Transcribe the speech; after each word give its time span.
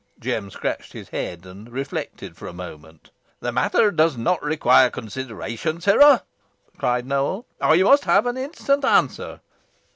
Jem 0.19 0.49
scratched 0.49 0.93
his 0.93 1.09
head, 1.09 1.45
and 1.45 1.69
reflected 1.71 2.41
a 2.41 2.51
moment. 2.51 3.11
"The 3.39 3.51
matter 3.51 3.91
does 3.91 4.17
not 4.17 4.41
require 4.41 4.89
consideration, 4.89 5.79
sirrah," 5.79 6.23
cried 6.79 7.05
Nowell. 7.05 7.45
"I 7.61 7.83
must 7.83 8.05
have 8.05 8.25
an 8.25 8.35
instant 8.35 8.83
answer." 8.83 9.41